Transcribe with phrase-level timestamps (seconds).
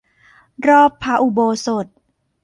[0.67, 1.85] รอบพระอุโบสถ